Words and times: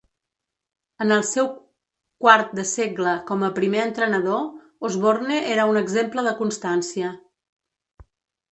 En 1.03 1.11
el 1.15 1.19
seu 1.31 1.49
quart 2.25 2.55
de 2.61 2.65
segle 2.69 3.13
com 3.29 3.45
a 3.47 3.51
primer 3.59 3.83
entrenador, 3.91 4.41
Osborne 4.91 5.37
era 5.57 5.69
un 5.75 5.81
exemple 5.85 6.27
de 6.31 6.35
constància. 6.43 7.13